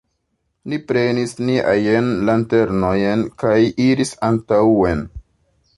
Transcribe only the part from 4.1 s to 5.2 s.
antaŭen.